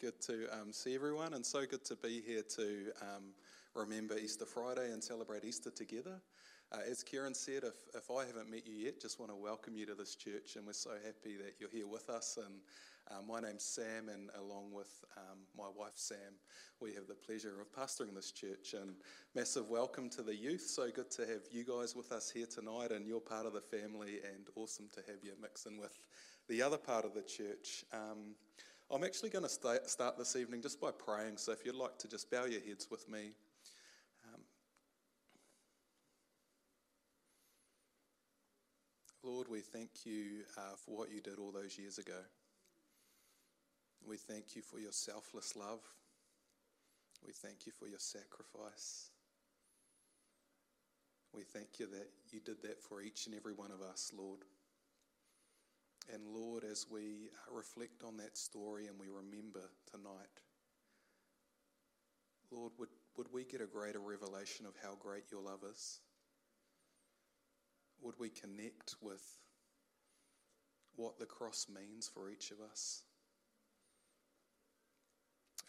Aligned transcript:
good 0.00 0.20
to 0.22 0.46
um, 0.52 0.72
see 0.72 0.94
everyone, 0.94 1.34
and 1.34 1.44
so 1.44 1.66
good 1.66 1.84
to 1.84 1.96
be 1.96 2.22
here 2.26 2.42
to 2.56 2.92
um, 3.02 3.34
remember 3.74 4.16
Easter 4.16 4.46
Friday 4.46 4.92
and 4.92 5.02
celebrate 5.02 5.44
Easter 5.44 5.70
together. 5.70 6.20
Uh, 6.72 6.78
as 6.88 7.02
Kieran 7.02 7.34
said, 7.34 7.64
if, 7.64 7.74
if 7.94 8.10
I 8.10 8.24
haven't 8.24 8.50
met 8.50 8.66
you 8.66 8.74
yet, 8.74 9.00
just 9.00 9.20
want 9.20 9.30
to 9.30 9.36
welcome 9.36 9.76
you 9.76 9.84
to 9.86 9.94
this 9.94 10.14
church, 10.14 10.56
and 10.56 10.66
we're 10.66 10.72
so 10.72 10.92
happy 11.04 11.36
that 11.36 11.54
you're 11.58 11.70
here 11.70 11.86
with 11.86 12.08
us. 12.08 12.38
And 12.38 12.54
um, 13.10 13.26
my 13.26 13.40
name's 13.40 13.64
Sam, 13.64 14.08
and 14.08 14.30
along 14.38 14.72
with 14.72 15.04
um, 15.16 15.40
my 15.56 15.68
wife 15.76 15.96
Sam, 15.96 16.38
we 16.80 16.94
have 16.94 17.06
the 17.08 17.14
pleasure 17.14 17.60
of 17.60 17.72
pastoring 17.72 18.14
this 18.14 18.30
church. 18.30 18.74
And 18.74 18.94
massive 19.34 19.68
welcome 19.68 20.08
to 20.10 20.22
the 20.22 20.34
youth. 20.34 20.62
So 20.62 20.90
good 20.90 21.10
to 21.12 21.22
have 21.22 21.42
you 21.50 21.64
guys 21.64 21.94
with 21.94 22.12
us 22.12 22.30
here 22.30 22.46
tonight, 22.46 22.92
and 22.92 23.06
you're 23.06 23.20
part 23.20 23.46
of 23.46 23.52
the 23.52 23.60
family, 23.60 24.20
and 24.24 24.46
awesome 24.54 24.88
to 24.94 25.00
have 25.08 25.22
you 25.22 25.32
mixing 25.40 25.78
with 25.78 25.98
the 26.48 26.62
other 26.62 26.78
part 26.78 27.04
of 27.04 27.14
the 27.14 27.22
church. 27.22 27.84
Um, 27.92 28.34
I'm 28.94 29.04
actually 29.04 29.30
going 29.30 29.44
to 29.44 29.48
start, 29.48 29.88
start 29.88 30.18
this 30.18 30.36
evening 30.36 30.60
just 30.60 30.78
by 30.78 30.90
praying. 30.90 31.38
So 31.38 31.50
if 31.50 31.64
you'd 31.64 31.74
like 31.74 31.96
to 32.00 32.08
just 32.08 32.30
bow 32.30 32.44
your 32.44 32.60
heads 32.60 32.88
with 32.90 33.08
me. 33.08 33.30
Um, 34.26 34.42
Lord, 39.22 39.46
we 39.48 39.60
thank 39.60 40.04
you 40.04 40.42
uh, 40.58 40.76
for 40.76 40.94
what 40.94 41.10
you 41.10 41.22
did 41.22 41.38
all 41.38 41.50
those 41.52 41.78
years 41.78 41.96
ago. 41.96 42.18
We 44.06 44.18
thank 44.18 44.54
you 44.54 44.60
for 44.60 44.78
your 44.78 44.92
selfless 44.92 45.56
love. 45.56 45.80
We 47.24 47.32
thank 47.32 47.64
you 47.64 47.72
for 47.72 47.86
your 47.88 47.98
sacrifice. 47.98 49.08
We 51.32 51.44
thank 51.44 51.78
you 51.78 51.86
that 51.86 52.10
you 52.30 52.40
did 52.40 52.60
that 52.60 52.82
for 52.82 53.00
each 53.00 53.24
and 53.24 53.34
every 53.34 53.54
one 53.54 53.70
of 53.70 53.80
us, 53.80 54.12
Lord. 54.14 54.40
And 56.10 56.22
Lord, 56.26 56.64
as 56.64 56.86
we 56.90 57.30
reflect 57.50 58.02
on 58.04 58.16
that 58.16 58.36
story 58.36 58.86
and 58.86 58.98
we 58.98 59.06
remember 59.06 59.70
tonight, 59.90 60.42
Lord, 62.50 62.72
would, 62.78 62.88
would 63.16 63.32
we 63.32 63.44
get 63.44 63.60
a 63.60 63.66
greater 63.66 64.00
revelation 64.00 64.66
of 64.66 64.74
how 64.82 64.96
great 65.00 65.24
your 65.30 65.42
love 65.42 65.60
is? 65.70 66.00
Would 68.02 68.14
we 68.18 68.28
connect 68.30 68.96
with 69.00 69.22
what 70.96 71.18
the 71.18 71.26
cross 71.26 71.66
means 71.68 72.08
for 72.08 72.30
each 72.30 72.50
of 72.50 72.58
us? 72.60 73.02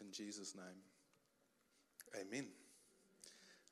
In 0.01 0.11
Jesus' 0.11 0.55
name, 0.55 0.81
amen. 2.19 2.47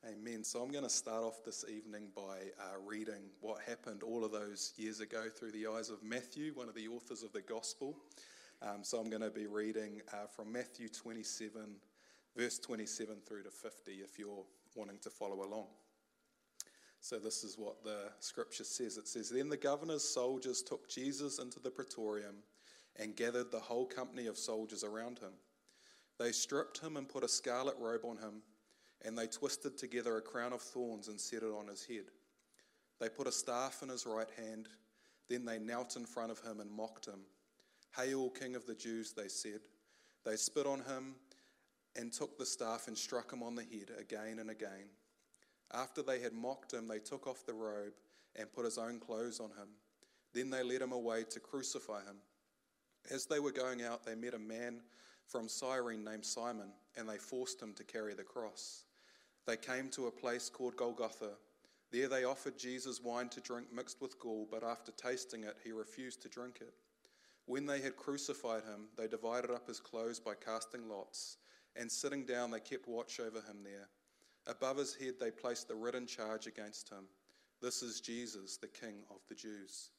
Amen. 0.09 0.43
So 0.43 0.63
I'm 0.63 0.71
going 0.71 0.83
to 0.83 0.89
start 0.89 1.23
off 1.23 1.43
this 1.45 1.63
evening 1.69 2.07
by 2.15 2.49
uh, 2.59 2.79
reading 2.83 3.29
what 3.39 3.61
happened 3.61 4.01
all 4.01 4.25
of 4.25 4.31
those 4.31 4.73
years 4.75 4.99
ago 4.99 5.25
through 5.29 5.51
the 5.51 5.67
eyes 5.67 5.91
of 5.91 6.01
Matthew, 6.01 6.53
one 6.55 6.67
of 6.67 6.73
the 6.73 6.87
authors 6.87 7.21
of 7.21 7.31
the 7.33 7.41
Gospel. 7.41 7.95
Um, 8.63 8.79
so 8.81 8.97
I'm 8.97 9.11
going 9.11 9.21
to 9.21 9.29
be 9.29 9.45
reading 9.45 10.01
uh, 10.11 10.25
from 10.25 10.51
Matthew 10.51 10.89
27, 10.89 11.75
verse 12.35 12.57
27 12.57 13.17
through 13.27 13.43
to 13.43 13.51
50, 13.51 13.91
if 13.91 14.17
you're 14.17 14.43
wanting 14.73 14.97
to 15.03 15.11
follow 15.11 15.43
along. 15.43 15.67
So 16.99 17.19
this 17.19 17.43
is 17.43 17.59
what 17.59 17.83
the 17.83 18.09
scripture 18.21 18.63
says. 18.63 18.97
It 18.97 19.07
says, 19.07 19.29
Then 19.29 19.49
the 19.49 19.57
governor's 19.57 20.03
soldiers 20.03 20.63
took 20.63 20.89
Jesus 20.89 21.37
into 21.37 21.59
the 21.59 21.69
praetorium 21.69 22.37
and 22.95 23.15
gathered 23.15 23.51
the 23.51 23.59
whole 23.59 23.85
company 23.85 24.25
of 24.25 24.39
soldiers 24.39 24.83
around 24.83 25.19
him. 25.19 25.33
They 26.17 26.31
stripped 26.31 26.79
him 26.79 26.97
and 26.97 27.07
put 27.07 27.23
a 27.23 27.29
scarlet 27.29 27.75
robe 27.79 28.03
on 28.03 28.17
him 28.17 28.41
and 29.05 29.17
they 29.17 29.27
twisted 29.27 29.77
together 29.77 30.17
a 30.17 30.21
crown 30.21 30.53
of 30.53 30.61
thorns 30.61 31.07
and 31.07 31.19
set 31.19 31.43
it 31.43 31.51
on 31.51 31.67
his 31.67 31.85
head. 31.85 32.05
They 32.99 33.09
put 33.09 33.27
a 33.27 33.31
staff 33.31 33.81
in 33.81 33.89
his 33.89 34.05
right 34.05 34.29
hand. 34.37 34.67
Then 35.27 35.45
they 35.45 35.59
knelt 35.59 35.95
in 35.95 36.05
front 36.05 36.31
of 36.31 36.39
him 36.39 36.59
and 36.59 36.69
mocked 36.69 37.07
him. 37.07 37.21
Hail, 37.95 38.29
King 38.29 38.55
of 38.55 38.65
the 38.65 38.75
Jews, 38.75 39.13
they 39.13 39.27
said. 39.27 39.61
They 40.23 40.35
spit 40.35 40.67
on 40.67 40.79
him 40.79 41.15
and 41.95 42.13
took 42.13 42.37
the 42.37 42.45
staff 42.45 42.87
and 42.87 42.97
struck 42.97 43.33
him 43.33 43.41
on 43.41 43.55
the 43.55 43.63
head 43.63 43.91
again 43.99 44.39
and 44.39 44.49
again. 44.49 44.89
After 45.73 46.01
they 46.01 46.19
had 46.19 46.33
mocked 46.33 46.73
him, 46.73 46.87
they 46.87 46.99
took 46.99 47.27
off 47.27 47.45
the 47.45 47.53
robe 47.53 47.93
and 48.35 48.51
put 48.53 48.65
his 48.65 48.77
own 48.77 48.99
clothes 48.99 49.39
on 49.39 49.49
him. 49.49 49.69
Then 50.33 50.49
they 50.49 50.63
led 50.63 50.81
him 50.81 50.91
away 50.91 51.23
to 51.29 51.39
crucify 51.39 52.01
him. 52.03 52.17
As 53.09 53.25
they 53.25 53.39
were 53.39 53.51
going 53.51 53.81
out, 53.81 54.05
they 54.05 54.15
met 54.15 54.33
a 54.33 54.39
man 54.39 54.81
from 55.27 55.49
Cyrene 55.49 56.03
named 56.03 56.25
Simon, 56.25 56.71
and 56.97 57.09
they 57.09 57.17
forced 57.17 57.61
him 57.61 57.73
to 57.73 57.83
carry 57.83 58.13
the 58.13 58.23
cross. 58.23 58.83
They 59.45 59.57
came 59.57 59.89
to 59.89 60.07
a 60.07 60.11
place 60.11 60.49
called 60.49 60.75
Golgotha. 60.75 61.31
There 61.91 62.07
they 62.07 62.23
offered 62.23 62.57
Jesus 62.57 63.01
wine 63.01 63.29
to 63.29 63.41
drink 63.41 63.67
mixed 63.73 64.01
with 64.01 64.19
gall, 64.19 64.47
but 64.49 64.63
after 64.63 64.91
tasting 64.91 65.43
it, 65.43 65.57
he 65.63 65.71
refused 65.71 66.21
to 66.21 66.29
drink 66.29 66.59
it. 66.61 66.73
When 67.45 67.65
they 67.65 67.81
had 67.81 67.97
crucified 67.97 68.63
him, 68.63 68.87
they 68.97 69.07
divided 69.07 69.51
up 69.51 69.67
his 69.67 69.79
clothes 69.79 70.19
by 70.19 70.35
casting 70.35 70.87
lots, 70.87 71.37
and 71.75 71.91
sitting 71.91 72.25
down, 72.25 72.51
they 72.51 72.59
kept 72.59 72.87
watch 72.87 73.19
over 73.19 73.39
him 73.39 73.63
there. 73.63 73.89
Above 74.47 74.77
his 74.77 74.95
head, 74.95 75.15
they 75.19 75.31
placed 75.31 75.67
the 75.67 75.75
written 75.75 76.05
charge 76.05 76.47
against 76.47 76.89
him 76.89 77.05
This 77.61 77.83
is 77.83 77.99
Jesus, 78.01 78.57
the 78.57 78.67
King 78.67 79.03
of 79.09 79.17
the 79.27 79.35
Jews. 79.35 79.89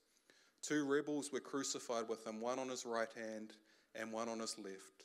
Two 0.62 0.84
rebels 0.84 1.32
were 1.32 1.40
crucified 1.40 2.08
with 2.08 2.26
him, 2.26 2.40
one 2.40 2.58
on 2.58 2.68
his 2.68 2.86
right 2.86 3.12
hand 3.14 3.52
and 3.94 4.12
one 4.12 4.28
on 4.28 4.38
his 4.38 4.56
left. 4.58 5.04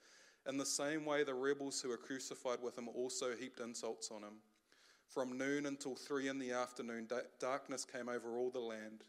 In 0.47 0.57
the 0.57 0.65
same 0.65 1.05
way, 1.05 1.23
the 1.23 1.33
rebels 1.33 1.81
who 1.81 1.89
were 1.89 1.97
crucified 1.97 2.61
with 2.61 2.77
him 2.77 2.89
also 2.89 3.35
heaped 3.35 3.59
insults 3.59 4.09
on 4.11 4.23
him. 4.23 4.39
From 5.07 5.37
noon 5.37 5.65
until 5.65 5.95
three 5.95 6.29
in 6.29 6.39
the 6.39 6.51
afternoon, 6.51 7.07
darkness 7.39 7.85
came 7.85 8.09
over 8.09 8.37
all 8.37 8.49
the 8.49 8.59
land. 8.59 9.03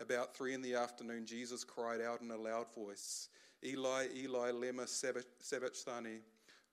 About 0.00 0.34
three 0.36 0.54
in 0.54 0.62
the 0.62 0.74
afternoon, 0.74 1.26
Jesus 1.26 1.64
cried 1.64 2.00
out 2.00 2.20
in 2.20 2.30
a 2.30 2.36
loud 2.36 2.72
voice, 2.74 3.28
Eli, 3.64 4.06
Eli, 4.16 4.52
lema 4.52 4.86
sabachthani, 4.86 6.20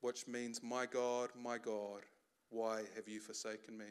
which 0.01 0.27
means, 0.27 0.61
My 0.61 0.85
God, 0.85 1.29
my 1.41 1.57
God, 1.57 2.01
why 2.49 2.83
have 2.95 3.07
you 3.07 3.19
forsaken 3.19 3.75
me? 3.75 3.85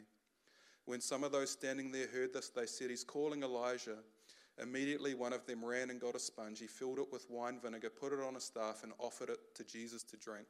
When 0.85 1.01
some 1.01 1.23
of 1.23 1.33
those 1.33 1.51
standing 1.51 1.91
there 1.91 2.07
heard 2.07 2.33
this, 2.33 2.49
they 2.49 2.65
said, 2.65 2.89
He's 2.89 3.03
calling 3.03 3.43
Elijah. 3.43 3.97
Immediately, 4.61 5.15
one 5.15 5.33
of 5.33 5.45
them 5.45 5.63
ran 5.63 5.89
and 5.89 5.99
got 5.99 6.15
a 6.15 6.19
sponge. 6.19 6.59
He 6.59 6.67
filled 6.67 6.99
it 6.99 7.11
with 7.11 7.29
wine 7.29 7.59
vinegar, 7.61 7.89
put 7.89 8.13
it 8.13 8.21
on 8.21 8.37
a 8.37 8.39
staff, 8.39 8.83
and 8.83 8.93
offered 8.99 9.29
it 9.29 9.39
to 9.55 9.63
Jesus 9.65 10.03
to 10.03 10.17
drink. 10.17 10.47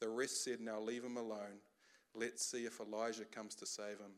The 0.00 0.08
rest 0.08 0.42
said, 0.44 0.60
Now 0.60 0.80
leave 0.80 1.04
him 1.04 1.18
alone. 1.18 1.60
Let's 2.14 2.44
see 2.44 2.64
if 2.64 2.80
Elijah 2.80 3.24
comes 3.24 3.54
to 3.56 3.66
save 3.66 3.98
him. 3.98 4.12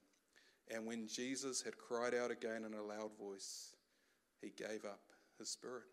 And 0.72 0.86
when 0.86 1.06
Jesus 1.08 1.62
had 1.62 1.76
cried 1.76 2.14
out 2.14 2.30
again 2.30 2.64
in 2.64 2.74
a 2.74 2.82
loud 2.82 3.16
voice, 3.18 3.74
he 4.40 4.50
gave 4.50 4.84
up 4.84 5.00
his 5.38 5.48
spirit. 5.48 5.84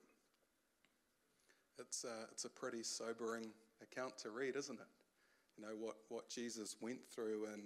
It's 1.80 2.04
a, 2.04 2.28
it's 2.32 2.46
a 2.46 2.50
pretty 2.50 2.84
sobering 2.84 3.48
account 3.82 4.18
to 4.20 4.30
read, 4.30 4.56
isn't 4.56 4.80
it? 4.80 4.88
You 5.58 5.66
know, 5.66 5.74
what, 5.80 5.96
what 6.10 6.30
Jesus 6.30 6.76
went 6.82 7.00
through 7.14 7.48
and, 7.54 7.64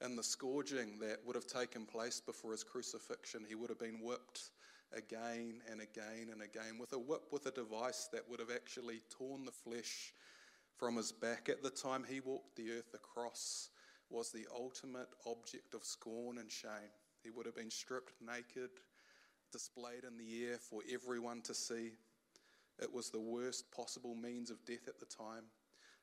and 0.00 0.18
the 0.18 0.22
scourging 0.22 0.98
that 1.00 1.18
would 1.24 1.36
have 1.36 1.46
taken 1.46 1.84
place 1.86 2.20
before 2.20 2.52
his 2.52 2.64
crucifixion. 2.64 3.44
He 3.48 3.54
would 3.54 3.70
have 3.70 3.78
been 3.78 4.00
whipped 4.02 4.50
again 4.96 5.60
and 5.70 5.80
again 5.80 6.28
and 6.32 6.42
again 6.42 6.78
with 6.78 6.92
a 6.92 6.98
whip 6.98 7.22
with 7.30 7.46
a 7.46 7.50
device 7.50 8.08
that 8.12 8.28
would 8.28 8.40
have 8.40 8.50
actually 8.50 9.02
torn 9.10 9.44
the 9.44 9.52
flesh 9.52 10.12
from 10.76 10.96
his 10.96 11.12
back. 11.12 11.48
At 11.48 11.62
the 11.62 11.70
time 11.70 12.04
he 12.08 12.20
walked 12.20 12.56
the 12.56 12.70
earth, 12.72 12.92
the 12.92 12.98
cross 12.98 13.70
was 14.10 14.30
the 14.30 14.46
ultimate 14.54 15.08
object 15.26 15.74
of 15.74 15.84
scorn 15.84 16.38
and 16.38 16.50
shame. 16.50 16.92
He 17.22 17.30
would 17.30 17.46
have 17.46 17.56
been 17.56 17.70
stripped 17.70 18.14
naked, 18.20 18.70
displayed 19.52 20.04
in 20.04 20.16
the 20.16 20.46
air 20.46 20.58
for 20.58 20.82
everyone 20.92 21.40
to 21.42 21.54
see. 21.54 21.92
It 22.80 22.92
was 22.92 23.10
the 23.10 23.20
worst 23.20 23.70
possible 23.70 24.14
means 24.14 24.50
of 24.50 24.64
death 24.64 24.88
at 24.88 24.98
the 24.98 25.06
time. 25.06 25.44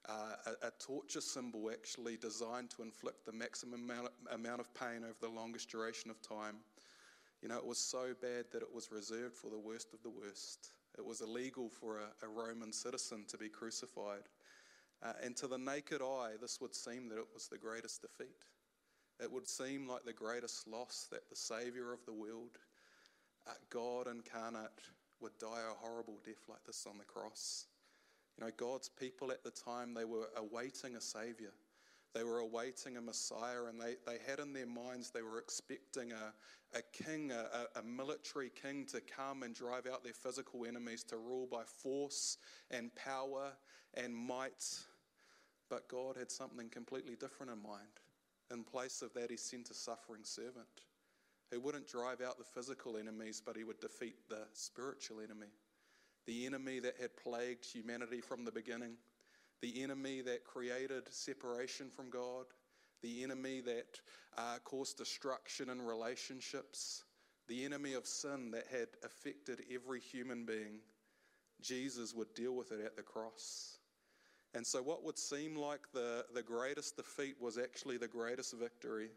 Uh, 0.10 0.33
a, 0.48 0.68
a, 0.68 0.71
torture 0.80 1.21
symbol 1.21 1.69
actually 1.71 2.18
designed 2.18 2.71
to 2.71 2.81
inflict 2.81 3.24
the 3.24 3.31
maximum 3.31 3.88
amount, 3.88 4.07
amount 4.31 4.60
of 4.60 4.74
pain 4.74 5.04
over 5.04 5.13
the 5.21 5.30
longest 5.30 5.69
duration 5.69 6.10
of 6.10 6.19
time. 6.24 6.56
You 7.42 7.50
know, 7.50 7.58
it 7.58 7.66
was 7.66 7.80
so 7.80 8.14
bad 8.22 8.46
that 8.52 8.62
it 8.62 8.74
was 8.74 8.92
reserved 8.92 9.36
for 9.36 9.50
the 9.50 9.58
worst 9.58 9.94
of 9.94 10.04
the 10.04 10.10
worst. 10.10 10.74
It 10.98 11.06
was 11.06 11.22
illegal 11.22 11.70
for 11.70 12.00
a, 12.00 12.26
a 12.26 12.30
Roman 12.30 12.72
citizen 12.72 13.26
to 13.30 13.38
be 13.38 13.50
crucified. 13.50 14.30
Uh, 15.04 15.14
and 15.24 15.36
to 15.38 15.48
the 15.48 15.58
naked 15.58 16.02
eye, 16.02 16.34
this 16.40 16.62
would 16.62 16.76
seem 16.76 17.10
that 17.10 17.18
it 17.18 17.28
was 17.34 17.48
the 17.48 17.58
greatest 17.58 18.02
defeat. 18.04 18.46
It 19.20 19.32
would 19.32 19.48
seem 19.48 19.88
like 19.88 20.04
the 20.04 20.14
greatest 20.14 20.68
loss 20.68 21.08
that 21.12 21.30
the 21.30 21.36
Saviour 21.36 21.94
of 21.94 22.06
the 22.06 22.14
world, 22.14 22.60
uh, 23.48 23.54
God 23.70 24.08
incarnate, 24.08 24.70
would 25.20 25.38
die 25.40 25.62
a 25.70 25.86
horrible 25.86 26.20
death 26.24 26.44
like 26.48 26.64
this 26.66 26.86
on 26.88 26.98
the 26.98 27.04
cross. 27.04 27.66
You 28.38 28.46
know, 28.46 28.52
God's 28.58 28.90
people 28.90 29.32
at 29.32 29.44
the 29.44 29.52
time, 29.52 29.94
they 29.94 30.06
were 30.06 30.30
awaiting 30.36 30.96
a 30.96 31.02
Savior. 31.02 31.54
They 32.13 32.24
were 32.24 32.40
awaiting 32.40 32.98
a 32.98 33.02
Messiah, 33.02 33.66
and 33.69 33.80
they, 33.80 33.96
they 34.06 34.18
had 34.28 34.40
in 34.40 34.52
their 34.52 34.66
minds, 34.66 35.12
they 35.12 35.22
were 35.22 35.40
expecting 35.40 36.12
a, 36.12 36.34
a 36.78 36.81
king, 36.92 37.31
a, 37.31 37.80
a 37.80 37.84
military 37.84 38.50
king 38.50 38.86
to 38.88 39.00
come 39.00 39.44
and 39.44 39.56
drive 39.56 39.88
out 39.88 40.04
their 40.04 40.13
physical 40.13 40.66
enemies, 40.66 41.04
to 41.06 41.18
rule 41.18 41.48
by 41.50 41.63
force 41.63 42.38
and 42.69 42.94
power 42.96 43.54
and 43.94 44.13
might. 44.13 44.66
But 45.69 45.88
God 45.88 46.18
had 46.18 46.30
something 46.30 46.69
completely 46.69 47.16
different 47.16 47.52
in 47.52 47.62
mind. 47.62 47.88
In 48.52 48.66
place 48.66 49.02
of 49.02 49.14
that, 49.14 49.31
He 49.31 49.38
sent 49.38 49.69
a 49.69 49.74
suffering 49.74 50.24
servant 50.24 50.68
who 51.50 51.62
wouldn't 51.62 51.88
drive 51.88 52.19
out 52.19 52.38
the 52.38 52.44
physical 52.44 52.98
enemies, 52.98 53.42
but 53.46 53.56
He 53.56 53.64
would 53.64 53.80
defeat 53.80 54.28
the 54.28 54.48
spiritual 54.52 55.22
enemy. 55.22 55.48
The 56.28 56.46
enemy 56.46 56.80
that 56.80 56.98
had 57.00 57.16
plagued 57.16 57.66
humanity 57.66 58.19
from 58.19 58.44
the 58.44 58.52
beginning 58.52 58.98
the 59.62 59.84
enemy 59.84 60.22
that 60.22 60.44
created 60.44 61.04
separation 61.12 61.90
from 61.90 62.10
God, 62.10 62.46
the 63.02 63.24
enemy 63.24 63.62
that 63.62 64.00
uh, 64.38 64.58
caused 64.63 64.98
destruction 64.98 65.69
in 65.69 65.81
relationships, 65.81 67.04
the 67.48 67.66
enemy 67.66 67.94
of 67.94 68.06
sin 68.06 68.52
that 68.52 68.66
had 68.72 68.88
affected 69.04 69.62
every 69.74 70.00
human 70.00 70.46
being, 70.46 70.80
Jesus 71.62 72.13
would 72.13 72.34
deal 72.34 72.56
with 72.56 72.72
it 72.72 72.80
at 72.84 72.96
the 72.96 73.04
cross. 73.04 73.78
And 74.54 74.66
so, 74.66 74.81
what 74.81 75.04
would 75.04 75.18
seem 75.18 75.56
like 75.56 75.92
the, 75.94 76.25
the 76.34 76.44
greatest 76.44 76.98
defeat 76.98 77.36
was 77.40 77.57
actually 77.57 77.98
the 77.98 78.07
greatest 78.07 78.54
victory. 78.57 79.10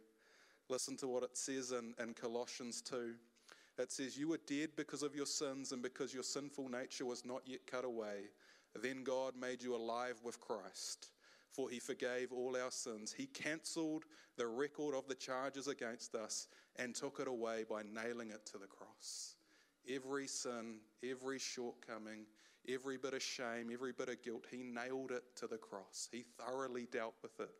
Listen 0.69 0.97
to 0.99 1.08
what 1.08 1.23
it 1.23 1.37
says 1.37 1.73
in, 1.73 1.94
in 1.99 2.14
Colossians 2.14 2.81
2. 2.82 3.14
It 3.79 3.90
says, 3.90 4.17
You 4.17 4.29
were 4.29 4.40
dead 4.47 4.70
because 4.76 5.02
of 5.02 5.17
your 5.17 5.26
sins 5.26 5.73
and 5.73 5.82
because 5.82 6.14
your 6.14 6.23
sinful 6.23 6.69
nature 6.69 7.05
was 7.05 7.25
not 7.25 7.43
yet 7.47 7.67
cut 7.67 7.85
away. 7.85 8.31
Then 8.81 9.05
God 9.05 9.35
made 9.37 9.62
you 9.62 9.75
alive 9.75 10.21
with 10.25 10.41
Christ, 10.41 11.11
for 11.50 11.71
he 11.71 11.79
forgave 11.79 12.32
all 12.32 12.56
our 12.56 12.71
sins. 12.71 13.15
He 13.17 13.26
cancelled 13.26 14.05
the 14.37 14.47
record 14.47 14.94
of 14.94 15.06
the 15.06 15.15
charges 15.15 15.69
against 15.69 16.15
us 16.15 16.49
and 16.76 16.94
took 16.94 17.21
it 17.21 17.29
away 17.29 17.65
by 17.69 17.82
nailing 17.82 18.31
it 18.31 18.44
to 18.47 18.59
the 18.59 18.67
cross. 18.67 19.37
Every 19.88 20.26
sin, 20.26 20.79
every 21.09 21.38
shortcoming, 21.38 22.26
every 22.69 22.97
bit 22.97 23.15
of 23.15 23.23
shame, 23.23 23.71
every 23.73 23.93
bit 23.93 24.09
of 24.09 24.23
guilt, 24.23 24.47
he 24.50 24.62
nailed 24.62 25.12
it 25.12 25.23
to 25.37 25.47
the 25.47 25.59
cross. 25.59 26.09
He 26.11 26.25
thoroughly 26.38 26.88
dealt 26.91 27.15
with 27.23 27.38
it. 27.41 27.55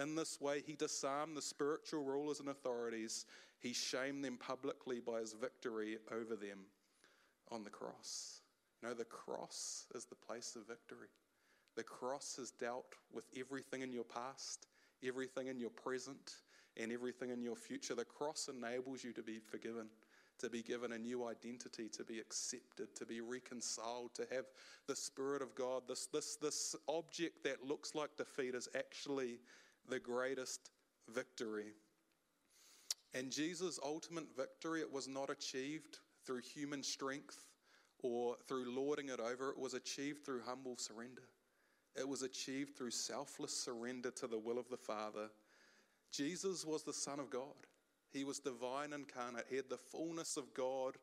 In 0.00 0.14
this 0.14 0.40
way, 0.40 0.62
he 0.66 0.74
disarmed 0.74 1.36
the 1.36 1.42
spiritual 1.42 2.04
rulers 2.04 2.40
and 2.40 2.48
authorities. 2.48 3.26
He 3.58 3.72
shamed 3.72 4.24
them 4.24 4.36
publicly 4.36 5.00
by 5.00 5.20
his 5.20 5.32
victory 5.32 5.98
over 6.12 6.36
them 6.36 6.58
on 7.50 7.64
the 7.64 7.70
cross. 7.70 8.42
No, 8.82 8.94
the 8.94 9.04
cross 9.04 9.86
is 9.94 10.04
the 10.04 10.14
place 10.14 10.56
of 10.56 10.66
victory. 10.66 11.08
The 11.76 11.82
cross 11.82 12.36
has 12.38 12.50
dealt 12.50 12.94
with 13.12 13.24
everything 13.36 13.82
in 13.82 13.92
your 13.92 14.04
past, 14.04 14.66
everything 15.04 15.48
in 15.48 15.58
your 15.58 15.70
present, 15.70 16.36
and 16.76 16.92
everything 16.92 17.30
in 17.30 17.42
your 17.42 17.56
future. 17.56 17.94
The 17.94 18.04
cross 18.04 18.48
enables 18.48 19.02
you 19.02 19.12
to 19.12 19.22
be 19.22 19.38
forgiven, 19.38 19.86
to 20.38 20.48
be 20.48 20.62
given 20.62 20.92
a 20.92 20.98
new 20.98 21.26
identity, 21.26 21.88
to 21.88 22.04
be 22.04 22.20
accepted, 22.20 22.94
to 22.94 23.04
be 23.04 23.20
reconciled, 23.20 24.14
to 24.14 24.26
have 24.30 24.44
the 24.86 24.94
Spirit 24.94 25.42
of 25.42 25.54
God. 25.54 25.82
This, 25.88 26.06
this, 26.06 26.36
this 26.36 26.76
object 26.88 27.42
that 27.44 27.64
looks 27.64 27.94
like 27.94 28.16
defeat 28.16 28.54
is 28.54 28.68
actually 28.76 29.38
the 29.88 29.98
greatest 29.98 30.70
victory. 31.12 31.72
And 33.14 33.30
Jesus' 33.32 33.80
ultimate 33.84 34.36
victory, 34.36 34.80
it 34.80 34.92
was 34.92 35.08
not 35.08 35.30
achieved 35.30 35.98
through 36.24 36.42
human 36.42 36.82
strength 36.82 37.47
or 38.02 38.36
through 38.46 38.74
lording 38.74 39.08
it 39.08 39.20
over. 39.20 39.50
It 39.50 39.58
was 39.58 39.74
achieved 39.74 40.24
through 40.24 40.42
humble 40.46 40.76
surrender. 40.76 41.22
It 41.96 42.08
was 42.08 42.22
achieved 42.22 42.76
through 42.76 42.92
selfless 42.92 43.52
surrender 43.52 44.10
to 44.12 44.26
the 44.26 44.38
will 44.38 44.58
of 44.58 44.68
the 44.68 44.76
Father. 44.76 45.30
Jesus 46.12 46.64
was 46.64 46.82
the 46.82 46.92
Son 46.92 47.18
of 47.18 47.30
God. 47.30 47.66
He 48.12 48.24
was 48.24 48.38
divine 48.38 48.92
incarnate. 48.92 49.46
He 49.50 49.56
had 49.56 49.68
the 49.68 49.76
fullness 49.76 50.36
of 50.36 50.54
God 50.54 50.96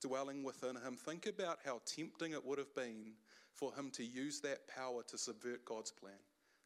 dwelling 0.00 0.42
within 0.42 0.76
him. 0.76 0.96
Think 0.96 1.26
about 1.26 1.58
how 1.64 1.80
tempting 1.84 2.32
it 2.32 2.44
would 2.44 2.58
have 2.58 2.74
been 2.74 3.12
for 3.52 3.74
him 3.74 3.90
to 3.92 4.04
use 4.04 4.40
that 4.40 4.68
power 4.68 5.02
to 5.08 5.18
subvert 5.18 5.64
God's 5.64 5.90
plan. 5.90 6.18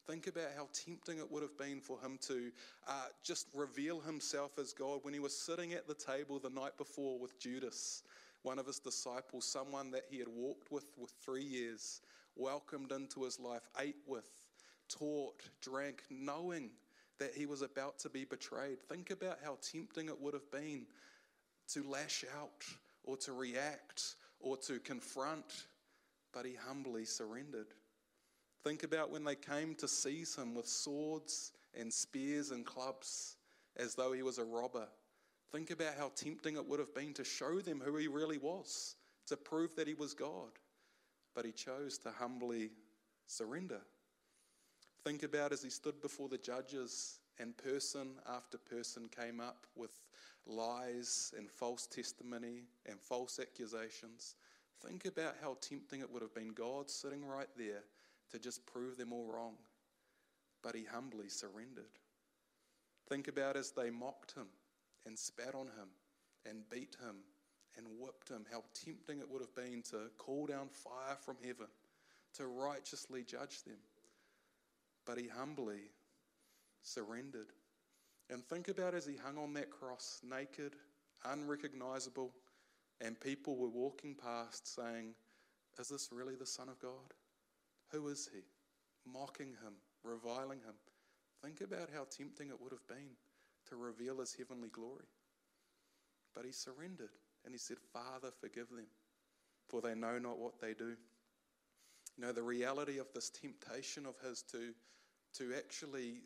Think 0.06 0.26
about 0.26 0.48
how 0.56 0.68
tempting 0.72 1.18
it 1.18 1.30
would 1.30 1.42
have 1.42 1.56
been 1.56 1.80
for 1.80 1.98
him 2.00 2.18
to 2.22 2.50
uh, 2.88 3.06
just 3.22 3.46
reveal 3.54 4.00
himself 4.00 4.58
as 4.58 4.72
God 4.72 5.00
when 5.02 5.14
he 5.14 5.20
was 5.20 5.36
sitting 5.36 5.72
at 5.72 5.86
the 5.86 5.94
table 5.94 6.38
the 6.38 6.50
night 6.50 6.76
before 6.76 7.18
with 7.18 7.38
Judas 7.38 8.02
one 8.42 8.58
of 8.58 8.66
his 8.66 8.78
disciples, 8.78 9.44
someone 9.46 9.90
that 9.90 10.04
he 10.10 10.18
had 10.18 10.28
walked 10.28 10.70
with 10.70 10.84
for 10.96 11.06
three 11.24 11.44
years, 11.44 12.00
welcomed 12.36 12.92
into 12.92 13.24
his 13.24 13.38
life, 13.38 13.68
ate 13.78 13.96
with, 14.06 14.30
taught, 14.88 15.42
drank, 15.60 16.02
knowing 16.10 16.70
that 17.18 17.34
he 17.34 17.46
was 17.46 17.62
about 17.62 17.98
to 17.98 18.08
be 18.08 18.24
betrayed. 18.24 18.80
Think 18.88 19.10
about 19.10 19.38
how 19.44 19.58
tempting 19.60 20.08
it 20.08 20.20
would 20.20 20.34
have 20.34 20.50
been 20.50 20.86
to 21.68 21.82
lash 21.82 22.24
out 22.40 22.64
or 23.04 23.16
to 23.18 23.32
react 23.32 24.16
or 24.40 24.56
to 24.56 24.78
confront, 24.80 25.66
but 26.32 26.46
he 26.46 26.54
humbly 26.54 27.04
surrendered. 27.04 27.68
Think 28.64 28.82
about 28.82 29.10
when 29.10 29.24
they 29.24 29.34
came 29.34 29.74
to 29.76 29.88
seize 29.88 30.34
him 30.34 30.54
with 30.54 30.66
swords 30.66 31.52
and 31.78 31.92
spears 31.92 32.50
and 32.50 32.64
clubs 32.64 33.36
as 33.76 33.94
though 33.94 34.12
he 34.12 34.22
was 34.22 34.38
a 34.38 34.44
robber. 34.44 34.88
Think 35.52 35.70
about 35.70 35.96
how 35.98 36.12
tempting 36.14 36.56
it 36.56 36.66
would 36.66 36.78
have 36.78 36.94
been 36.94 37.12
to 37.14 37.24
show 37.24 37.60
them 37.60 37.82
who 37.84 37.96
he 37.96 38.06
really 38.06 38.38
was, 38.38 38.94
to 39.26 39.36
prove 39.36 39.74
that 39.76 39.88
he 39.88 39.94
was 39.94 40.14
God. 40.14 40.52
But 41.34 41.44
he 41.44 41.52
chose 41.52 41.98
to 41.98 42.10
humbly 42.10 42.70
surrender. 43.26 43.80
Think 45.04 45.22
about 45.22 45.52
as 45.52 45.62
he 45.62 45.70
stood 45.70 46.00
before 46.00 46.28
the 46.28 46.38
judges 46.38 47.18
and 47.38 47.56
person 47.56 48.10
after 48.28 48.58
person 48.58 49.08
came 49.08 49.40
up 49.40 49.66
with 49.74 50.02
lies 50.46 51.32
and 51.36 51.50
false 51.50 51.86
testimony 51.86 52.64
and 52.86 53.00
false 53.00 53.40
accusations. 53.40 54.36
Think 54.86 55.04
about 55.04 55.36
how 55.42 55.56
tempting 55.60 56.00
it 56.00 56.10
would 56.10 56.22
have 56.22 56.34
been 56.34 56.52
God 56.52 56.90
sitting 56.90 57.24
right 57.24 57.48
there 57.56 57.82
to 58.30 58.38
just 58.38 58.64
prove 58.66 58.96
them 58.96 59.12
all 59.12 59.26
wrong. 59.26 59.54
But 60.62 60.74
he 60.74 60.84
humbly 60.84 61.28
surrendered. 61.28 61.98
Think 63.08 63.26
about 63.26 63.56
as 63.56 63.72
they 63.72 63.90
mocked 63.90 64.32
him 64.32 64.46
and 65.06 65.18
spat 65.18 65.54
on 65.54 65.66
him 65.66 65.88
and 66.48 66.68
beat 66.70 66.96
him 67.00 67.16
and 67.76 67.86
whipped 67.98 68.28
him, 68.28 68.44
how 68.50 68.62
tempting 68.84 69.20
it 69.20 69.30
would 69.30 69.40
have 69.40 69.54
been 69.54 69.82
to 69.90 70.10
call 70.18 70.46
down 70.46 70.68
fire 70.68 71.16
from 71.24 71.36
heaven 71.44 71.66
to 72.34 72.46
righteously 72.46 73.22
judge 73.22 73.62
them. 73.62 73.78
But 75.06 75.18
he 75.18 75.28
humbly 75.28 75.90
surrendered. 76.82 77.48
And 78.28 78.44
think 78.44 78.68
about 78.68 78.94
as 78.94 79.06
he 79.06 79.16
hung 79.16 79.38
on 79.38 79.54
that 79.54 79.70
cross, 79.70 80.20
naked, 80.22 80.74
unrecognizable, 81.24 82.32
and 83.00 83.18
people 83.18 83.56
were 83.56 83.68
walking 83.68 84.14
past 84.14 84.74
saying, 84.74 85.14
Is 85.78 85.88
this 85.88 86.10
really 86.12 86.36
the 86.36 86.46
Son 86.46 86.68
of 86.68 86.78
God? 86.78 87.14
Who 87.90 88.08
is 88.08 88.28
he? 88.32 88.40
Mocking 89.10 89.48
him, 89.48 89.74
reviling 90.04 90.58
him. 90.58 90.74
Think 91.42 91.60
about 91.60 91.88
how 91.92 92.06
tempting 92.10 92.48
it 92.48 92.60
would 92.60 92.72
have 92.72 92.86
been 92.86 93.16
to 93.70 93.76
reveal 93.76 94.20
his 94.20 94.34
heavenly 94.34 94.68
glory. 94.68 95.06
But 96.34 96.44
he 96.44 96.52
surrendered 96.52 97.10
and 97.44 97.52
he 97.52 97.58
said, 97.58 97.78
Father, 97.92 98.30
forgive 98.40 98.68
them, 98.68 98.86
for 99.68 99.80
they 99.80 99.94
know 99.94 100.18
not 100.18 100.38
what 100.38 100.60
they 100.60 100.74
do. 100.74 100.96
You 102.16 102.26
know, 102.26 102.32
the 102.32 102.42
reality 102.42 102.98
of 102.98 103.06
this 103.14 103.30
temptation 103.30 104.04
of 104.04 104.14
his 104.26 104.42
to, 104.52 104.72
to 105.38 105.54
actually 105.56 106.22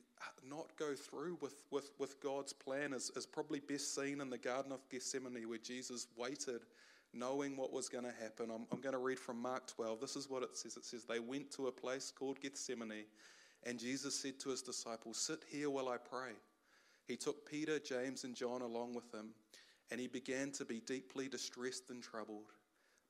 not 0.49 0.77
go 0.77 0.95
through 0.95 1.39
with, 1.41 1.63
with, 1.71 1.93
with 1.99 2.21
God's 2.21 2.53
plan 2.53 2.93
is, 2.93 3.11
is 3.17 3.27
probably 3.27 3.61
best 3.61 3.95
seen 3.95 4.21
in 4.21 4.31
the 4.31 4.39
Garden 4.39 4.73
of 4.73 4.81
Gethsemane, 4.91 5.49
where 5.49 5.59
Jesus 5.59 6.09
waited 6.17 6.63
knowing 7.13 7.57
what 7.57 7.73
was 7.73 7.89
going 7.89 8.05
to 8.05 8.13
happen. 8.21 8.51
I'm, 8.51 8.67
I'm 8.73 8.81
going 8.81 8.95
to 8.95 8.99
read 8.99 9.19
from 9.19 9.41
Mark 9.41 9.69
12. 9.69 10.01
This 10.01 10.17
is 10.17 10.29
what 10.29 10.43
it 10.43 10.57
says 10.57 10.77
it 10.77 10.85
says, 10.85 11.05
They 11.05 11.21
went 11.21 11.51
to 11.53 11.69
a 11.69 11.73
place 11.73 12.13
called 12.17 12.41
Gethsemane, 12.41 13.05
and 13.63 13.79
Jesus 13.79 14.19
said 14.19 14.41
to 14.41 14.51
his 14.51 14.63
disciples, 14.63 15.19
Sit 15.19 15.45
here 15.51 15.71
while 15.71 15.89
I 15.89 15.97
pray. 15.97 16.33
He 17.07 17.17
took 17.17 17.49
Peter, 17.49 17.79
James, 17.79 18.25
and 18.25 18.35
John 18.35 18.63
along 18.63 18.95
with 18.95 19.13
him, 19.13 19.31
and 19.91 20.01
he 20.01 20.07
began 20.07 20.51
to 20.53 20.65
be 20.65 20.81
deeply 20.81 21.29
distressed 21.29 21.91
and 21.91 22.03
troubled. 22.03 22.53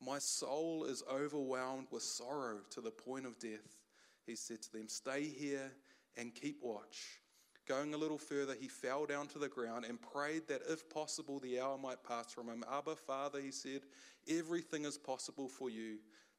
My 0.00 0.18
soul 0.18 0.84
is 0.84 1.02
overwhelmed 1.10 1.86
with 1.90 2.02
sorrow 2.02 2.58
to 2.70 2.80
the 2.80 2.90
point 2.90 3.26
of 3.26 3.38
death. 3.38 3.78
He 4.26 4.34
said 4.34 4.62
to 4.62 4.72
them, 4.72 4.88
Stay 4.88 5.22
here 5.24 5.72
and 6.16 6.34
keep 6.34 6.58
watch. 6.62 7.20
Going 7.66 7.94
a 7.94 7.96
little 7.96 8.18
further, 8.18 8.54
he 8.60 8.68
fell 8.68 9.06
down 9.06 9.26
to 9.28 9.38
the 9.38 9.48
ground 9.48 9.86
and 9.86 10.00
prayed 10.00 10.48
that 10.48 10.60
if 10.68 10.88
possible 10.90 11.38
the 11.38 11.60
hour 11.60 11.78
might 11.78 12.04
pass 12.04 12.30
from 12.30 12.48
him. 12.48 12.62
Abba, 12.70 12.94
Father, 12.94 13.40
he 13.40 13.50
said, 13.50 13.80
everything 14.28 14.84
is 14.84 14.98
possible 14.98 15.48
for 15.48 15.70
you. 15.70 15.96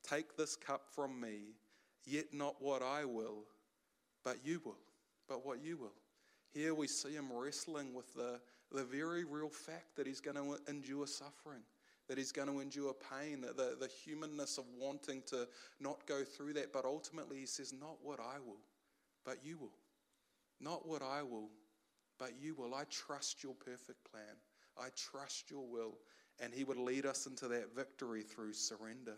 Take 0.07 0.37
this 0.37 0.55
cup 0.55 0.83
from 0.93 1.19
me, 1.19 1.55
yet 2.05 2.25
not 2.31 2.55
what 2.59 2.83
I 2.83 3.05
will, 3.05 3.45
but 4.23 4.37
you 4.45 4.61
will, 4.63 4.77
but 5.27 5.43
what 5.43 5.63
you 5.63 5.77
will. 5.77 5.93
Here 6.55 6.73
we 6.73 6.87
see 6.87 7.11
him 7.11 7.27
wrestling 7.33 7.93
with 7.93 8.13
the, 8.15 8.39
the 8.71 8.85
very 8.85 9.25
real 9.25 9.49
fact 9.49 9.97
that 9.97 10.07
he's 10.07 10.21
going 10.21 10.37
to 10.37 10.57
endure 10.69 11.05
suffering, 11.05 11.63
that 12.07 12.17
he's 12.17 12.31
going 12.31 12.47
to 12.47 12.61
endure 12.61 12.93
pain, 13.11 13.41
the, 13.41 13.75
the 13.77 13.89
humanness 14.05 14.57
of 14.57 14.63
wanting 14.79 15.21
to 15.27 15.49
not 15.81 16.07
go 16.07 16.23
through 16.23 16.53
that. 16.53 16.71
But 16.71 16.85
ultimately, 16.85 17.39
he 17.39 17.45
says, 17.45 17.73
Not 17.73 17.97
what 18.01 18.21
I 18.21 18.39
will, 18.39 18.61
but 19.25 19.39
you 19.43 19.57
will. 19.57 19.75
Not 20.61 20.87
what 20.87 21.01
I 21.01 21.23
will, 21.23 21.49
but 22.17 22.31
you 22.39 22.55
will. 22.55 22.73
I 22.73 22.85
trust 22.89 23.43
your 23.43 23.55
perfect 23.55 24.09
plan. 24.09 24.37
I 24.77 24.87
trust 24.95 25.51
your 25.51 25.67
will. 25.67 25.97
And 26.39 26.53
he 26.53 26.63
would 26.63 26.77
lead 26.77 27.05
us 27.05 27.27
into 27.27 27.49
that 27.49 27.75
victory 27.75 28.21
through 28.21 28.53
surrender. 28.53 29.17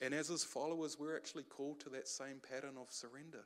And 0.00 0.14
as 0.14 0.28
his 0.28 0.44
followers, 0.44 0.96
we're 0.98 1.16
actually 1.16 1.44
called 1.44 1.80
to 1.80 1.90
that 1.90 2.08
same 2.08 2.40
pattern 2.50 2.76
of 2.80 2.90
surrender. 2.90 3.44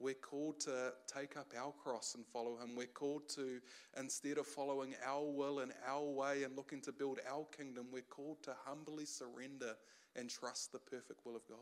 We're 0.00 0.14
called 0.14 0.60
to 0.60 0.92
take 1.12 1.36
up 1.36 1.52
our 1.58 1.72
cross 1.72 2.14
and 2.14 2.24
follow 2.26 2.56
Him. 2.56 2.76
We're 2.76 2.86
called 2.86 3.28
to, 3.30 3.60
instead 3.98 4.38
of 4.38 4.46
following 4.46 4.94
our 5.04 5.24
will 5.24 5.58
and 5.58 5.72
our 5.86 6.04
way 6.04 6.44
and 6.44 6.56
looking 6.56 6.80
to 6.82 6.92
build 6.92 7.18
our 7.28 7.46
kingdom, 7.56 7.86
we're 7.92 8.02
called 8.02 8.42
to 8.44 8.54
humbly 8.64 9.06
surrender 9.06 9.74
and 10.14 10.30
trust 10.30 10.72
the 10.72 10.78
perfect 10.78 11.24
will 11.24 11.34
of 11.34 11.46
God. 11.48 11.58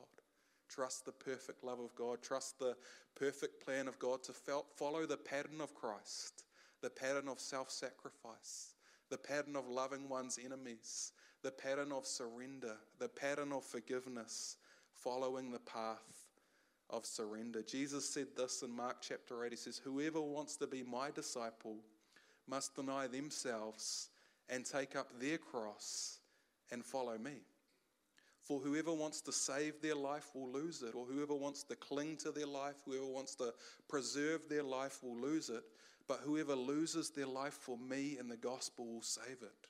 Trust 0.69 1.07
the 1.07 1.13
perfect 1.13 1.65
love 1.65 1.81
of 1.81 1.95
God. 1.95 2.23
Trust 2.23 2.59
the 2.59 2.77
perfect 3.15 3.65
plan 3.65 3.89
of 3.89 3.99
God 3.99 4.23
to 4.25 4.33
follow 4.77 5.07
the 5.07 5.17
pattern 5.17 5.61
of 5.61 5.75
Christ, 5.75 6.45
the 6.83 6.91
pattern 6.91 7.29
of 7.29 7.41
self 7.41 7.71
sacrifice, 7.71 8.75
the 9.09 9.19
pattern 9.19 9.57
of 9.57 9.69
loving 9.69 10.09
one's 10.09 10.39
enemies, 10.45 11.13
the 11.43 11.53
pattern 11.53 11.93
of 11.93 12.05
surrender, 12.05 12.77
the 12.99 13.09
pattern 13.09 13.53
of 13.53 13.65
forgiveness, 13.65 14.57
following 14.93 15.51
the 15.51 15.61
path 15.61 16.26
of 16.91 17.05
surrender. 17.05 17.63
Jesus 17.63 18.09
said 18.09 18.29
this 18.37 18.63
in 18.63 18.71
Mark 18.71 18.97
chapter 19.01 19.45
8. 19.45 19.51
He 19.53 19.57
says, 19.57 19.81
Whoever 19.83 20.21
wants 20.21 20.57
to 20.57 20.67
be 20.67 20.83
my 20.83 21.11
disciple 21.11 21.77
must 22.49 22.77
deny 22.77 23.07
themselves 23.07 24.11
and 24.49 24.65
take 24.65 24.95
up 24.97 25.09
their 25.21 25.39
cross 25.39 26.19
and 26.71 26.85
follow 26.85 27.19
me. 27.19 27.43
For 28.43 28.61
whoever 28.61 28.93
wants 28.93 29.21
to 29.23 29.33
save 29.33 29.83
their 29.83 29.97
life 29.97 30.31
will 30.33 30.49
lose 30.49 30.83
it, 30.83 30.95
or 30.95 31.05
whoever 31.05 31.35
wants 31.35 31.65
to 31.65 31.75
cling 31.75 32.17
to 32.19 32.31
their 32.31 32.47
life, 32.47 32.77
whoever 32.85 33.07
wants 33.07 33.35
to 33.37 33.53
preserve 33.89 34.49
their 34.49 34.63
life 34.63 35.03
will 35.03 35.17
lose 35.17 35.49
it. 35.49 35.65
But 36.07 36.21
whoever 36.23 36.55
loses 36.55 37.11
their 37.11 37.27
life 37.27 37.55
for 37.55 37.77
me 37.77 38.17
and 38.21 38.31
the 38.31 38.37
gospel 38.37 38.87
will 38.87 39.03
save 39.03 39.43
it. 39.43 39.69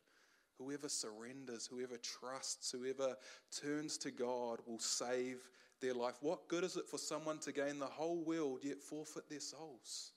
Whoever 0.58 0.90
surrenders, 0.90 1.66
whoever 1.66 1.96
trusts, 1.96 2.70
whoever 2.70 3.16
turns 3.50 3.96
to 3.99 4.11
God 4.11 4.61
will 4.66 4.78
save 4.78 5.49
their 5.80 5.95
life. 5.95 6.16
What 6.21 6.49
good 6.49 6.64
is 6.64 6.76
it 6.76 6.88
for 6.88 6.99
someone 6.99 7.38
to 7.40 7.52
gain 7.52 7.78
the 7.78 7.87
whole 7.87 8.23
world 8.23 8.61
yet 8.62 8.80
forfeit 8.80 9.28
their 9.28 9.40
souls? 9.40 10.12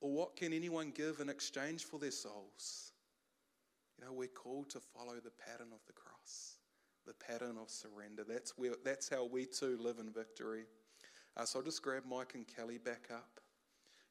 Or 0.00 0.12
what 0.12 0.36
can 0.36 0.52
anyone 0.52 0.92
give 0.94 1.20
in 1.20 1.28
exchange 1.28 1.84
for 1.84 1.98
their 1.98 2.10
souls? 2.10 2.92
You 3.98 4.04
know, 4.04 4.12
we're 4.12 4.28
called 4.28 4.70
to 4.70 4.80
follow 4.80 5.14
the 5.14 5.30
pattern 5.30 5.68
of 5.72 5.84
the 5.86 5.92
cross, 5.92 6.58
the 7.06 7.14
pattern 7.14 7.56
of 7.60 7.68
surrender. 7.68 8.24
That's, 8.26 8.56
where, 8.56 8.74
that's 8.84 9.08
how 9.08 9.24
we 9.24 9.46
too 9.46 9.76
live 9.80 9.98
in 9.98 10.12
victory. 10.12 10.64
Uh, 11.36 11.44
so 11.44 11.58
I'll 11.58 11.64
just 11.64 11.82
grab 11.82 12.04
Mike 12.08 12.34
and 12.34 12.46
Kelly 12.46 12.78
back 12.78 13.08
up. 13.12 13.40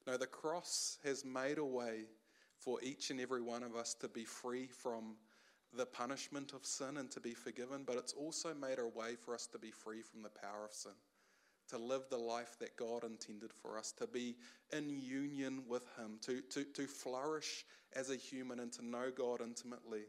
No, 0.06 0.16
the 0.16 0.26
cross 0.26 0.98
has 1.04 1.24
made 1.24 1.58
a 1.58 1.64
way 1.64 2.04
for 2.58 2.78
each 2.82 3.10
and 3.10 3.20
every 3.20 3.40
one 3.40 3.62
of 3.62 3.76
us 3.76 3.94
to 3.94 4.08
be 4.08 4.24
free 4.24 4.66
from 4.66 5.16
the 5.76 5.86
punishment 5.86 6.52
of 6.54 6.64
sin 6.64 6.96
and 6.96 7.10
to 7.10 7.20
be 7.20 7.34
forgiven, 7.34 7.82
but 7.86 7.96
it's 7.96 8.12
also 8.12 8.54
made 8.54 8.78
a 8.78 8.86
way 8.86 9.14
for 9.14 9.34
us 9.34 9.46
to 9.48 9.58
be 9.58 9.70
free 9.70 10.02
from 10.02 10.22
the 10.22 10.30
power 10.30 10.64
of 10.64 10.72
sin, 10.72 10.92
to 11.68 11.78
live 11.78 12.02
the 12.10 12.16
life 12.16 12.56
that 12.58 12.76
God 12.76 13.04
intended 13.04 13.52
for 13.52 13.78
us, 13.78 13.92
to 13.92 14.06
be 14.06 14.36
in 14.72 14.88
union 14.88 15.62
with 15.68 15.84
Him, 15.98 16.18
to, 16.22 16.40
to, 16.50 16.64
to 16.64 16.86
flourish 16.86 17.64
as 17.94 18.10
a 18.10 18.16
human 18.16 18.60
and 18.60 18.72
to 18.72 18.84
know 18.84 19.10
God 19.14 19.40
intimately. 19.42 20.04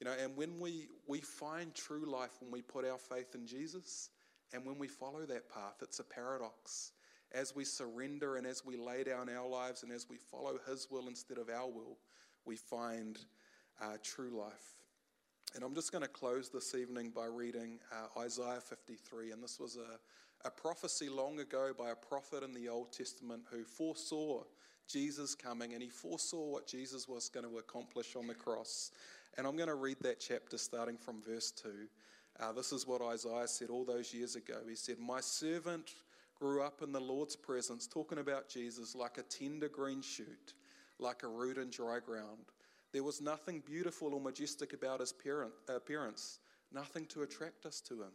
You 0.00 0.04
know, 0.06 0.14
and 0.22 0.36
when 0.36 0.60
we, 0.60 0.88
we 1.06 1.20
find 1.20 1.74
true 1.74 2.04
life 2.04 2.30
when 2.40 2.52
we 2.52 2.62
put 2.62 2.84
our 2.84 2.98
faith 2.98 3.34
in 3.34 3.46
Jesus 3.46 4.10
and 4.52 4.64
when 4.64 4.78
we 4.78 4.86
follow 4.86 5.26
that 5.26 5.48
path, 5.52 5.76
it's 5.82 5.98
a 5.98 6.04
paradox. 6.04 6.92
As 7.32 7.54
we 7.54 7.64
surrender 7.64 8.36
and 8.36 8.46
as 8.46 8.64
we 8.64 8.76
lay 8.76 9.04
down 9.04 9.28
our 9.28 9.46
lives 9.46 9.82
and 9.82 9.92
as 9.92 10.08
we 10.08 10.16
follow 10.16 10.58
His 10.68 10.88
will 10.90 11.08
instead 11.08 11.38
of 11.38 11.50
our 11.50 11.68
will, 11.68 11.98
we 12.46 12.56
find 12.56 13.18
uh, 13.80 13.96
true 14.02 14.30
life. 14.30 14.74
And 15.54 15.64
I'm 15.64 15.74
just 15.74 15.92
going 15.92 16.02
to 16.02 16.08
close 16.08 16.50
this 16.50 16.74
evening 16.74 17.10
by 17.14 17.26
reading 17.26 17.78
uh, 17.92 18.20
Isaiah 18.20 18.60
53. 18.60 19.32
And 19.32 19.42
this 19.42 19.58
was 19.58 19.76
a, 19.76 20.46
a 20.46 20.50
prophecy 20.50 21.08
long 21.08 21.40
ago 21.40 21.72
by 21.76 21.90
a 21.90 21.94
prophet 21.94 22.42
in 22.42 22.52
the 22.52 22.68
Old 22.68 22.92
Testament 22.92 23.42
who 23.50 23.64
foresaw 23.64 24.42
Jesus 24.86 25.34
coming 25.34 25.72
and 25.72 25.82
he 25.82 25.88
foresaw 25.88 26.44
what 26.44 26.66
Jesus 26.66 27.08
was 27.08 27.28
going 27.28 27.46
to 27.46 27.58
accomplish 27.58 28.14
on 28.14 28.26
the 28.26 28.34
cross. 28.34 28.90
And 29.36 29.46
I'm 29.46 29.56
going 29.56 29.68
to 29.68 29.74
read 29.74 29.98
that 30.02 30.20
chapter 30.20 30.58
starting 30.58 30.96
from 30.96 31.22
verse 31.22 31.50
2. 31.50 31.70
Uh, 32.40 32.52
this 32.52 32.72
is 32.72 32.86
what 32.86 33.02
Isaiah 33.02 33.48
said 33.48 33.70
all 33.70 33.84
those 33.84 34.14
years 34.14 34.36
ago. 34.36 34.58
He 34.68 34.76
said, 34.76 34.98
My 34.98 35.20
servant 35.20 35.94
grew 36.38 36.62
up 36.62 36.82
in 36.82 36.92
the 36.92 37.00
Lord's 37.00 37.36
presence, 37.36 37.86
talking 37.86 38.18
about 38.18 38.48
Jesus, 38.48 38.94
like 38.94 39.18
a 39.18 39.22
tender 39.22 39.68
green 39.68 40.02
shoot, 40.02 40.54
like 40.98 41.22
a 41.22 41.28
root 41.28 41.58
in 41.58 41.70
dry 41.70 41.98
ground. 41.98 42.46
There 42.92 43.02
was 43.02 43.20
nothing 43.20 43.62
beautiful 43.64 44.14
or 44.14 44.20
majestic 44.20 44.72
about 44.72 45.00
his 45.00 45.12
appearance, 45.68 46.40
nothing 46.72 47.06
to 47.06 47.22
attract 47.22 47.66
us 47.66 47.80
to 47.82 48.02
him. 48.02 48.12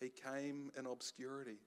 He 0.00 0.10
came 0.10 0.70
in 0.78 0.86
obscurity. 0.86 1.58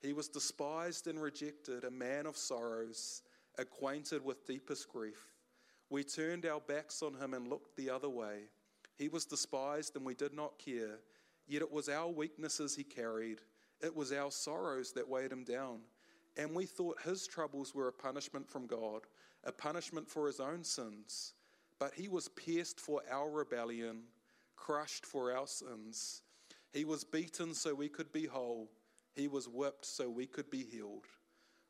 He 0.00 0.12
was 0.12 0.28
despised 0.28 1.06
and 1.06 1.20
rejected, 1.20 1.84
a 1.84 1.90
man 1.90 2.26
of 2.26 2.36
sorrows, 2.36 3.22
acquainted 3.58 4.24
with 4.24 4.46
deepest 4.46 4.88
grief. 4.88 5.32
We 5.90 6.04
turned 6.04 6.46
our 6.46 6.60
backs 6.60 7.02
on 7.02 7.14
him 7.14 7.34
and 7.34 7.48
looked 7.48 7.76
the 7.76 7.90
other 7.90 8.08
way. 8.08 8.44
He 8.96 9.08
was 9.08 9.24
despised 9.24 9.96
and 9.96 10.04
we 10.04 10.14
did 10.14 10.34
not 10.34 10.58
care, 10.58 10.98
yet 11.46 11.62
it 11.62 11.70
was 11.70 11.88
our 11.88 12.08
weaknesses 12.08 12.74
he 12.74 12.84
carried, 12.84 13.40
it 13.80 13.94
was 13.94 14.12
our 14.12 14.30
sorrows 14.30 14.92
that 14.92 15.08
weighed 15.08 15.32
him 15.32 15.44
down. 15.44 15.80
And 16.36 16.54
we 16.54 16.66
thought 16.66 17.02
his 17.02 17.26
troubles 17.26 17.74
were 17.74 17.88
a 17.88 17.92
punishment 17.92 18.48
from 18.48 18.66
God, 18.66 19.02
a 19.44 19.52
punishment 19.52 20.08
for 20.08 20.26
his 20.26 20.40
own 20.40 20.64
sins. 20.64 21.34
But 21.82 21.94
he 21.94 22.06
was 22.06 22.28
pierced 22.28 22.78
for 22.78 23.02
our 23.10 23.28
rebellion, 23.28 24.04
crushed 24.54 25.04
for 25.04 25.36
our 25.36 25.48
sins. 25.48 26.22
He 26.72 26.84
was 26.84 27.02
beaten 27.02 27.54
so 27.54 27.74
we 27.74 27.88
could 27.88 28.12
be 28.12 28.24
whole. 28.24 28.70
He 29.16 29.26
was 29.26 29.48
whipped 29.48 29.84
so 29.84 30.08
we 30.08 30.26
could 30.26 30.48
be 30.48 30.62
healed. 30.62 31.06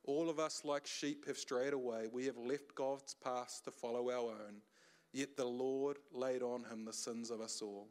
All 0.04 0.28
of 0.28 0.38
us, 0.38 0.66
like 0.66 0.86
sheep, 0.86 1.26
have 1.26 1.38
strayed 1.38 1.72
away. 1.72 2.08
We 2.12 2.26
have 2.26 2.36
left 2.36 2.74
God's 2.74 3.14
path 3.14 3.62
to 3.64 3.70
follow 3.70 4.10
our 4.10 4.32
own. 4.32 4.60
Yet 5.14 5.34
the 5.34 5.46
Lord 5.46 5.96
laid 6.12 6.42
on 6.42 6.64
him 6.64 6.84
the 6.84 6.92
sins 6.92 7.30
of 7.30 7.40
us 7.40 7.62
all. 7.62 7.88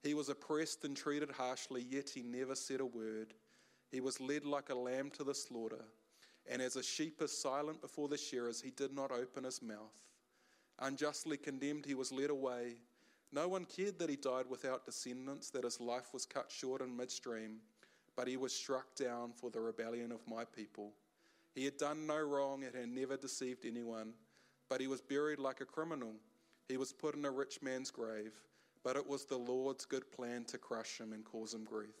He 0.00 0.14
was 0.14 0.28
oppressed 0.28 0.84
and 0.84 0.96
treated 0.96 1.32
harshly, 1.32 1.84
yet 1.90 2.08
he 2.08 2.22
never 2.22 2.54
said 2.54 2.78
a 2.78 2.86
word. 2.86 3.34
He 3.90 3.98
was 4.00 4.20
led 4.20 4.44
like 4.44 4.70
a 4.70 4.76
lamb 4.76 5.10
to 5.16 5.24
the 5.24 5.34
slaughter, 5.34 5.86
and 6.48 6.62
as 6.62 6.76
a 6.76 6.84
sheep 6.84 7.20
is 7.20 7.36
silent 7.36 7.80
before 7.80 8.06
the 8.06 8.16
shearers, 8.16 8.60
he 8.60 8.70
did 8.70 8.92
not 8.92 9.10
open 9.10 9.42
his 9.42 9.60
mouth. 9.60 9.90
Unjustly 10.82 11.36
condemned, 11.36 11.86
he 11.86 11.94
was 11.94 12.10
led 12.10 12.30
away. 12.30 12.74
No 13.32 13.46
one 13.46 13.64
cared 13.64 14.00
that 14.00 14.10
he 14.10 14.16
died 14.16 14.46
without 14.48 14.84
descendants, 14.84 15.48
that 15.50 15.64
his 15.64 15.80
life 15.80 16.12
was 16.12 16.26
cut 16.26 16.50
short 16.50 16.82
in 16.82 16.96
midstream, 16.96 17.58
but 18.16 18.26
he 18.26 18.36
was 18.36 18.52
struck 18.52 18.94
down 18.96 19.32
for 19.32 19.48
the 19.48 19.60
rebellion 19.60 20.10
of 20.10 20.26
my 20.26 20.44
people. 20.44 20.92
He 21.54 21.64
had 21.64 21.76
done 21.76 22.06
no 22.06 22.18
wrong 22.18 22.64
and 22.64 22.74
had 22.74 22.88
never 22.88 23.16
deceived 23.16 23.64
anyone, 23.64 24.12
but 24.68 24.80
he 24.80 24.88
was 24.88 25.00
buried 25.00 25.38
like 25.38 25.60
a 25.60 25.66
criminal. 25.66 26.14
He 26.68 26.76
was 26.76 26.92
put 26.92 27.14
in 27.14 27.24
a 27.24 27.30
rich 27.30 27.62
man's 27.62 27.92
grave, 27.92 28.32
but 28.82 28.96
it 28.96 29.06
was 29.06 29.24
the 29.24 29.38
Lord's 29.38 29.84
good 29.84 30.10
plan 30.10 30.44
to 30.46 30.58
crush 30.58 30.98
him 30.98 31.12
and 31.12 31.24
cause 31.24 31.54
him 31.54 31.64
grief. 31.64 31.94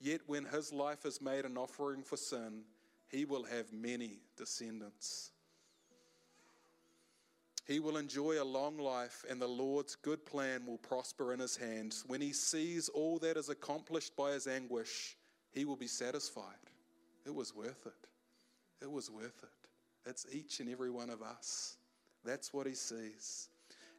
Yet 0.00 0.22
when 0.26 0.46
his 0.46 0.72
life 0.72 1.04
is 1.04 1.20
made 1.20 1.44
an 1.44 1.58
offering 1.58 2.02
for 2.02 2.16
sin, 2.16 2.62
he 3.10 3.26
will 3.26 3.44
have 3.44 3.72
many 3.72 4.20
descendants. 4.36 5.32
He 7.66 7.80
will 7.80 7.96
enjoy 7.96 8.40
a 8.40 8.44
long 8.44 8.78
life, 8.78 9.24
and 9.28 9.42
the 9.42 9.48
Lord's 9.48 9.96
good 9.96 10.24
plan 10.24 10.64
will 10.66 10.78
prosper 10.78 11.32
in 11.32 11.40
his 11.40 11.56
hands. 11.56 12.04
When 12.06 12.20
he 12.20 12.32
sees 12.32 12.88
all 12.88 13.18
that 13.18 13.36
is 13.36 13.48
accomplished 13.48 14.14
by 14.14 14.32
his 14.32 14.46
anguish, 14.46 15.16
he 15.52 15.64
will 15.64 15.76
be 15.76 15.88
satisfied. 15.88 16.44
It 17.26 17.34
was 17.34 17.54
worth 17.54 17.86
it. 17.86 18.08
It 18.80 18.90
was 18.90 19.10
worth 19.10 19.42
it. 19.42 20.08
It's 20.08 20.26
each 20.30 20.60
and 20.60 20.68
every 20.68 20.90
one 20.90 21.10
of 21.10 21.22
us. 21.22 21.76
That's 22.24 22.52
what 22.52 22.68
he 22.68 22.74
sees. 22.74 23.48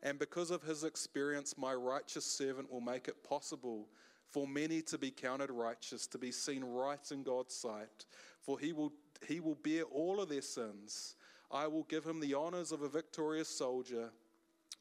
And 0.02 0.18
because 0.18 0.50
of 0.50 0.62
his 0.62 0.86
experience, 0.86 1.58
my 1.58 1.74
righteous 1.74 2.26
servant 2.26 2.72
will 2.72 2.80
make 2.80 3.10
it 3.10 3.22
possible 3.24 3.90
for 4.30 4.48
many 4.48 4.82
to 4.84 4.98
be 4.98 5.12
counted 5.12 5.50
righteous, 5.52 6.08
to 6.08 6.18
be 6.18 6.32
seen 6.32 6.64
right 6.64 7.12
in 7.12 7.24
God's 7.24 7.56
sight. 7.56 8.06
For 8.42 8.58
he 8.58 8.72
will, 8.72 8.94
he 9.28 9.42
will 9.42 9.56
bear 9.56 9.84
all 9.84 10.22
of 10.22 10.30
their 10.30 10.42
sins 10.42 11.16
I 11.52 11.68
will 11.68 11.84
give 11.84 12.06
him 12.06 12.20
the 12.20 12.34
honors 12.34 12.72
of 12.72 12.82
a 12.82 12.90
victorious 12.90 13.48
soldier 13.48 14.10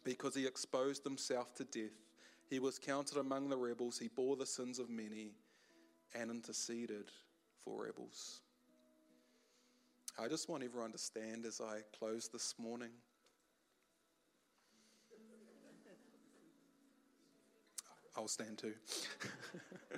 because 0.05 0.35
he 0.35 0.47
exposed 0.47 1.05
himself 1.05 1.55
to 1.55 1.65
death. 1.65 1.93
He 2.49 2.59
was 2.59 2.79
counted 2.79 3.19
among 3.19 3.49
the 3.49 3.57
rebels. 3.57 3.99
He 3.99 4.09
bore 4.09 4.37
the 4.37 4.47
sins 4.47 4.79
of 4.79 4.89
many 4.89 5.33
and 6.15 6.31
interceded 6.31 7.11
for 7.65 7.85
rebels. 7.85 8.41
I 10.19 10.29
just 10.29 10.49
want 10.49 10.63
everyone 10.63 10.93
to 10.93 10.99
stand 10.99 11.45
as 11.45 11.61
I 11.61 11.81
close 11.97 12.29
this 12.29 12.55
morning. 12.59 12.91
I'll 18.17 18.29
stand 18.29 18.57
too. 18.57 18.73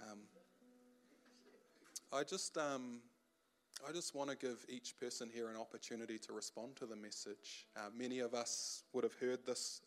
um, 0.00 0.20
I 2.12 2.22
just, 2.22 2.56
um, 2.56 3.00
I 3.84 3.92
just 3.92 4.14
want 4.14 4.30
to 4.30 4.36
give 4.36 4.64
each 4.68 4.98
person 4.98 5.28
here 5.32 5.48
an 5.48 5.56
opportunity 5.56 6.18
to 6.18 6.32
respond 6.32 6.76
to 6.76 6.86
the 6.86 6.96
message. 6.96 7.66
Uh, 7.76 7.88
many 7.96 8.20
of 8.20 8.34
us 8.34 8.82
would 8.92 9.04
have 9.04 9.14
heard 9.14 9.44
this 9.46 9.80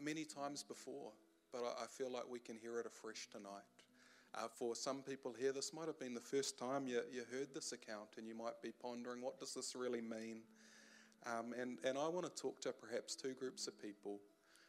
many 0.00 0.24
times 0.24 0.62
before, 0.62 1.12
but 1.52 1.62
I, 1.62 1.84
I 1.84 1.86
feel 1.86 2.10
like 2.12 2.24
we 2.30 2.38
can 2.38 2.56
hear 2.56 2.78
it 2.78 2.86
afresh 2.86 3.28
tonight. 3.30 3.64
Uh, 4.34 4.46
for 4.46 4.76
some 4.76 5.02
people 5.02 5.34
here, 5.38 5.52
this 5.52 5.72
might 5.72 5.86
have 5.86 5.98
been 5.98 6.14
the 6.14 6.20
first 6.20 6.58
time 6.58 6.86
you, 6.86 7.00
you 7.10 7.22
heard 7.32 7.48
this 7.54 7.72
account, 7.72 8.08
and 8.18 8.28
you 8.28 8.34
might 8.34 8.60
be 8.62 8.70
pondering, 8.70 9.22
what 9.22 9.38
does 9.40 9.54
this 9.54 9.74
really 9.74 10.02
mean? 10.02 10.42
Um, 11.26 11.54
and, 11.60 11.78
and 11.84 11.98
I 11.98 12.08
want 12.08 12.24
to 12.26 12.42
talk 12.42 12.60
to 12.60 12.72
perhaps 12.72 13.16
two 13.16 13.32
groups 13.32 13.66
of 13.66 13.80
people. 13.80 14.20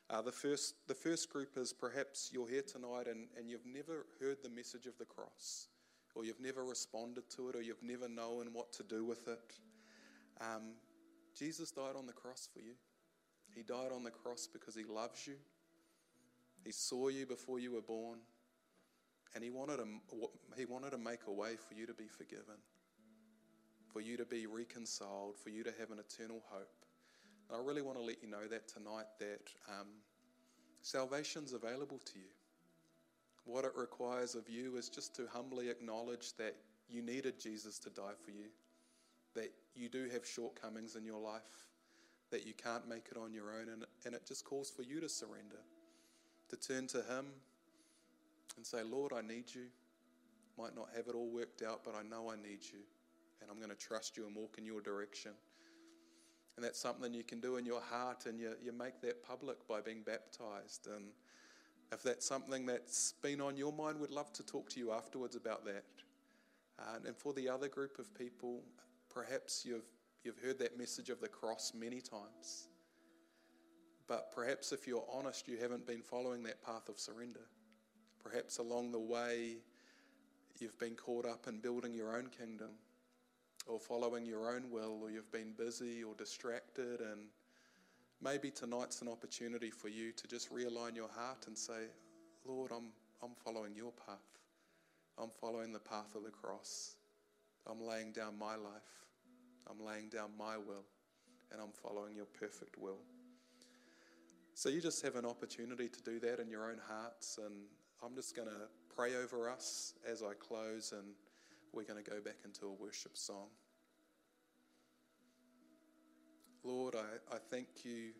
Uh, 0.09 0.21
the, 0.21 0.31
first, 0.31 0.75
the 0.87 0.95
first 0.95 1.29
group 1.29 1.57
is 1.57 1.71
perhaps 1.71 2.31
you're 2.33 2.49
here 2.49 2.63
tonight 2.63 3.05
and, 3.05 3.27
and 3.37 3.49
you've 3.49 3.65
never 3.65 4.07
heard 4.19 4.37
the 4.41 4.49
message 4.49 4.87
of 4.87 4.97
the 4.97 5.05
cross, 5.05 5.67
or 6.19 6.25
you've 6.25 6.41
never 6.41 6.63
responded 6.63 7.23
to 7.37 7.49
it, 7.49 7.55
or 7.55 7.61
you've 7.61 7.81
never 7.81 8.09
known 8.09 8.47
what 8.51 8.73
to 8.73 8.83
do 8.83 9.05
with 9.05 9.27
it. 9.27 9.53
Um, 10.41 10.73
Jesus 11.37 11.71
died 11.71 11.95
on 11.97 12.05
the 12.05 12.13
cross 12.13 12.49
for 12.51 12.59
you. 12.59 12.73
He 13.55 13.63
died 13.63 13.91
on 13.93 14.03
the 14.03 14.11
cross 14.11 14.47
because 14.51 14.75
He 14.75 14.83
loves 14.83 15.25
you. 15.25 15.35
He 16.65 16.71
saw 16.71 17.07
you 17.07 17.25
before 17.25 17.59
you 17.59 17.71
were 17.71 17.81
born, 17.81 18.19
and 19.33 19.43
He 19.43 19.49
wanted 19.49 19.77
to, 19.77 19.85
he 20.57 20.65
wanted 20.65 20.91
to 20.91 20.97
make 20.97 21.21
a 21.27 21.31
way 21.31 21.55
for 21.55 21.73
you 21.73 21.85
to 21.85 21.93
be 21.93 22.07
forgiven 22.07 22.55
for 23.91 24.01
you 24.01 24.17
to 24.17 24.25
be 24.25 24.45
reconciled, 24.45 25.35
for 25.37 25.49
you 25.49 25.63
to 25.63 25.73
have 25.79 25.91
an 25.91 25.99
eternal 25.99 26.43
hope. 26.49 26.85
And 27.49 27.59
I 27.59 27.65
really 27.65 27.81
want 27.81 27.97
to 27.97 28.03
let 28.03 28.21
you 28.21 28.29
know 28.29 28.47
that 28.49 28.67
tonight 28.67 29.05
that 29.19 29.49
um, 29.67 29.87
salvation's 30.81 31.53
available 31.53 31.99
to 32.05 32.19
you. 32.19 32.29
What 33.49 33.65
it 33.65 33.71
requires 33.75 34.35
of 34.35 34.47
you 34.47 34.77
is 34.77 34.89
just 34.89 35.15
to 35.15 35.27
humbly 35.33 35.69
acknowledge 35.69 36.33
that 36.37 36.55
you 36.87 37.01
needed 37.01 37.39
Jesus 37.39 37.79
to 37.79 37.89
die 37.89 38.13
for 38.23 38.31
you, 38.31 38.45
that 39.33 39.51
you 39.75 39.89
do 39.89 40.07
have 40.11 40.25
shortcomings 40.25 40.95
in 40.95 41.03
your 41.03 41.19
life, 41.19 41.65
that 42.29 42.45
you 42.45 42.53
can't 42.53 42.87
make 42.87 43.07
it 43.11 43.17
on 43.17 43.33
your 43.33 43.51
own, 43.51 43.69
and, 43.69 43.85
and 44.05 44.13
it 44.13 44.25
just 44.27 44.45
calls 44.45 44.69
for 44.69 44.83
you 44.83 44.99
to 44.99 45.09
surrender, 45.09 45.63
to 46.49 46.55
turn 46.57 46.85
to 46.87 46.97
Him 46.97 47.25
and 48.55 48.65
say, 48.65 48.83
Lord, 48.83 49.13
I 49.13 49.21
need 49.21 49.45
you. 49.53 49.65
Might 50.57 50.75
not 50.75 50.89
have 50.95 51.07
it 51.07 51.15
all 51.15 51.29
worked 51.29 51.63
out, 51.63 51.81
but 51.83 51.95
I 51.95 52.03
know 52.03 52.29
I 52.29 52.35
need 52.35 52.59
you 52.71 52.79
and 53.41 53.49
I'm 53.49 53.57
going 53.57 53.69
to 53.69 53.75
trust 53.75 54.17
you 54.17 54.25
and 54.27 54.35
walk 54.35 54.55
in 54.57 54.65
your 54.65 54.81
direction. 54.81 55.31
And 56.55 56.65
that's 56.65 56.79
something 56.79 57.13
you 57.13 57.23
can 57.23 57.39
do 57.39 57.55
in 57.55 57.65
your 57.65 57.81
heart, 57.81 58.25
and 58.25 58.39
you, 58.39 58.51
you 58.61 58.73
make 58.73 59.01
that 59.01 59.23
public 59.23 59.65
by 59.67 59.79
being 59.79 60.01
baptized. 60.05 60.87
And 60.93 61.05
if 61.91 62.03
that's 62.03 62.25
something 62.25 62.65
that's 62.65 63.13
been 63.21 63.41
on 63.41 63.57
your 63.57 63.73
mind, 63.73 63.99
we'd 63.99 64.11
love 64.11 64.31
to 64.33 64.43
talk 64.43 64.69
to 64.69 64.79
you 64.79 64.91
afterwards 64.91 65.35
about 65.35 65.65
that. 65.65 65.85
And 67.05 67.15
for 67.17 67.33
the 67.33 67.49
other 67.49 67.67
group 67.67 67.99
of 67.99 68.13
people, 68.13 68.61
perhaps 69.13 69.65
you've, 69.65 69.89
you've 70.23 70.37
heard 70.37 70.59
that 70.59 70.77
message 70.77 71.09
of 71.09 71.19
the 71.19 71.27
cross 71.27 71.73
many 71.77 71.99
times. 71.99 72.67
But 74.07 74.31
perhaps 74.31 74.71
if 74.71 74.87
you're 74.87 75.05
honest, 75.11 75.47
you 75.47 75.57
haven't 75.57 75.85
been 75.85 76.01
following 76.01 76.43
that 76.43 76.63
path 76.63 76.89
of 76.89 76.97
surrender. 76.97 77.47
Perhaps 78.23 78.57
along 78.57 78.91
the 78.91 78.99
way, 78.99 79.57
you've 80.59 80.77
been 80.79 80.95
caught 80.95 81.25
up 81.25 81.47
in 81.47 81.59
building 81.59 81.93
your 81.93 82.15
own 82.15 82.27
kingdom 82.27 82.69
or 83.67 83.79
following 83.79 84.25
your 84.25 84.49
own 84.49 84.71
will, 84.71 84.99
or 85.03 85.11
you've 85.11 85.31
been 85.31 85.53
busy 85.57 86.03
or 86.03 86.15
distracted. 86.15 87.01
And 87.01 87.27
maybe 88.21 88.51
tonight's 88.51 89.01
an 89.01 89.07
opportunity 89.07 89.69
for 89.69 89.87
you 89.87 90.11
to 90.11 90.27
just 90.27 90.53
realign 90.53 90.95
your 90.95 91.09
heart 91.09 91.47
and 91.47 91.57
say, 91.57 91.87
Lord, 92.45 92.71
I'm, 92.71 92.89
I'm 93.23 93.35
following 93.43 93.75
your 93.75 93.91
path. 93.91 94.17
I'm 95.17 95.29
following 95.41 95.73
the 95.73 95.79
path 95.79 96.15
of 96.15 96.23
the 96.23 96.29
cross. 96.29 96.95
I'm 97.69 97.85
laying 97.85 98.11
down 98.11 98.37
my 98.37 98.55
life. 98.55 99.05
I'm 99.69 99.85
laying 99.85 100.09
down 100.09 100.31
my 100.37 100.57
will. 100.57 100.85
And 101.51 101.61
I'm 101.61 101.71
following 101.71 102.15
your 102.15 102.25
perfect 102.25 102.77
will. 102.77 102.99
So 104.53 104.69
you 104.69 104.81
just 104.81 105.03
have 105.03 105.15
an 105.15 105.25
opportunity 105.25 105.87
to 105.87 106.01
do 106.01 106.19
that 106.19 106.39
in 106.39 106.49
your 106.49 106.69
own 106.69 106.79
hearts. 106.87 107.39
And 107.43 107.55
I'm 108.03 108.15
just 108.15 108.35
going 108.35 108.47
to 108.47 108.67
pray 108.93 109.15
over 109.15 109.49
us 109.49 109.93
as 110.09 110.21
I 110.21 110.33
close 110.33 110.91
and 110.91 111.13
we're 111.73 111.83
going 111.83 112.03
to 112.03 112.09
go 112.09 112.19
back 112.19 112.37
into 112.45 112.65
a 112.65 112.71
worship 112.71 113.17
song. 113.17 113.47
Lord, 116.69 116.95
I, 116.95 117.35
I 117.35 117.39
thank 117.49 117.67
you 117.83 118.11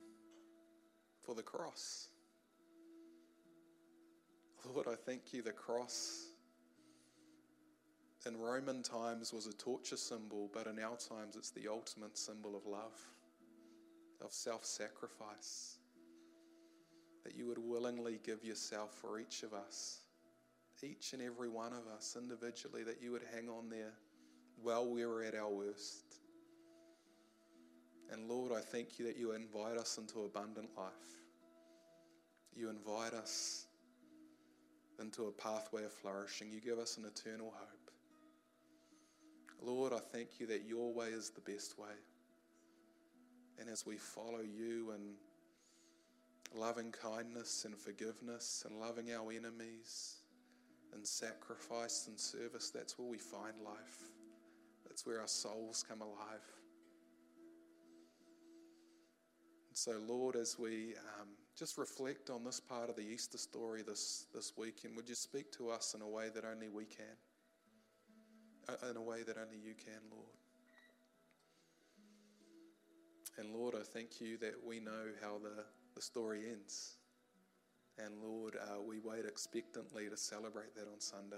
for 1.24 1.36
the 1.36 1.44
cross. 1.44 2.08
Lord, 4.74 4.88
I 4.88 4.96
thank 4.96 5.34
you, 5.34 5.44
the 5.44 5.52
cross 5.52 6.26
in 8.26 8.36
Roman 8.38 8.82
times 8.82 9.32
was 9.32 9.46
a 9.46 9.54
torture 9.54 9.98
symbol, 9.98 10.50
but 10.52 10.66
in 10.66 10.80
our 10.80 10.98
times 10.98 11.36
it's 11.36 11.52
the 11.52 11.68
ultimate 11.68 12.18
symbol 12.18 12.56
of 12.56 12.66
love, 12.66 13.00
of 14.24 14.34
self 14.34 14.66
sacrifice. 14.66 15.78
That 17.24 17.36
you 17.36 17.46
would 17.46 17.60
willingly 17.60 18.20
give 18.26 18.44
yourself 18.44 18.96
for 19.00 19.20
each 19.20 19.44
of 19.44 19.54
us 19.54 20.00
each 20.82 21.14
and 21.14 21.22
every 21.22 21.50
one 21.50 21.74
of 21.74 21.88
us 21.94 22.16
individually, 22.18 22.84
that 22.84 23.02
you 23.02 23.12
would 23.12 23.26
hang 23.34 23.50
on 23.50 23.70
there 23.70 23.94
while 24.62 24.90
we 24.90 25.06
were 25.06 25.24
at 25.24 25.36
our 25.36 25.50
worst. 25.50 26.20
And 28.12 28.28
Lord, 28.28 28.52
I 28.52 28.60
thank 28.60 28.98
you 28.98 29.06
that 29.06 29.18
you 29.18 29.34
invite 29.34 29.78
us 29.78 29.98
into 29.98 30.22
abundant 30.22 30.70
life. 30.78 30.94
You 32.56 32.70
invite 32.70 33.14
us 33.14 33.68
into 35.00 35.26
a 35.26 35.32
pathway 35.32 35.84
of 35.86 35.94
flourishing. 35.94 36.52
You 36.52 36.60
give 36.60 36.80
us 36.80 36.98
an 36.98 37.06
eternal 37.06 37.54
hope. 37.56 37.92
Lord, 39.62 39.94
I 39.94 40.00
thank 40.00 40.40
you 40.40 40.48
that 40.48 40.66
your 40.68 40.94
way 40.94 41.08
is 41.08 41.30
the 41.30 41.42
best 41.42 41.78
way. 41.78 41.96
And 43.60 43.70
as 43.70 43.86
we 43.86 43.98
follow 43.98 44.42
you 44.42 44.94
in 44.96 46.60
loving 46.60 46.92
kindness 46.92 47.66
and 47.66 47.78
forgiveness 47.78 48.64
and 48.68 48.80
loving 48.80 49.12
our 49.12 49.32
enemies, 49.32 50.20
and 50.94 51.06
sacrifice 51.06 52.08
and 52.08 52.20
service, 52.20 52.70
that's 52.70 52.98
where 52.98 53.08
we 53.08 53.18
find 53.18 53.54
life. 53.64 54.10
That's 54.88 55.06
where 55.06 55.22
our 55.22 55.28
souls 55.28 55.84
come 55.88 56.02
alive. 56.02 56.46
So, 59.80 59.94
Lord, 60.06 60.36
as 60.36 60.60
we 60.60 60.94
um, 61.22 61.30
just 61.58 61.78
reflect 61.78 62.30
on 62.30 62.44
this 62.44 62.60
part 62.60 62.90
of 62.90 62.98
the 62.98 63.02
Easter 63.02 63.38
story 63.38 63.82
this, 63.82 64.26
this 64.36 64.52
weekend, 64.58 64.94
would 64.98 65.08
you 65.08 65.16
speak 65.16 65.54
to 65.54 65.70
us 65.70 65.96
in 65.96 66.02
a 66.02 66.08
way 66.08 66.28
that 66.36 66.44
only 66.44 66.68
we 66.68 66.84
can? 66.84 67.06
Uh, 68.68 68.90
in 68.90 68.98
a 68.98 69.02
way 69.02 69.24
that 69.24 69.38
only 69.38 69.56
you 69.56 69.74
can, 69.76 70.02
Lord. 70.12 70.36
And 73.38 73.56
Lord, 73.56 73.74
I 73.74 73.84
thank 73.84 74.20
you 74.20 74.38
that 74.40 74.56
we 74.68 74.82
know 74.82 75.14
how 75.22 75.38
the, 75.42 75.64
the 75.96 76.02
story 76.02 76.42
ends. 76.52 76.98
And 77.98 78.16
Lord, 78.22 78.58
uh, 78.62 78.82
we 78.82 79.00
wait 79.00 79.24
expectantly 79.26 80.10
to 80.10 80.18
celebrate 80.18 80.76
that 80.76 80.90
on 80.92 81.00
Sunday. 81.00 81.38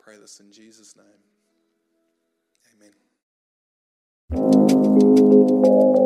Pray 0.00 0.16
this 0.16 0.40
in 0.40 0.50
Jesus' 0.50 0.96
name. 0.96 1.33
Amen. 5.66 6.03